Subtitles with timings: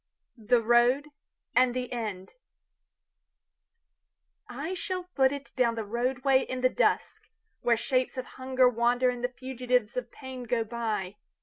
[0.35, 1.09] The Road
[1.55, 2.31] and the End
[4.49, 7.27] I SHALL foot itDown the roadway in the dusk,
[7.61, 11.17] Where shapes of hunger wanderAnd the fugitives of pain go by.